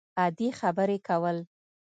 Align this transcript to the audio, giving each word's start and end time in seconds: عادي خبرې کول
عادي 0.19 0.47
خبرې 0.59 0.97
کول 1.07 1.37